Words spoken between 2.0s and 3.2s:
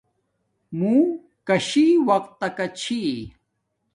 وقت تکا چھی